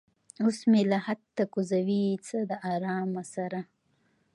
[0.43, 3.61] اوس مې لحد ته کوزوي څه د ارامه سره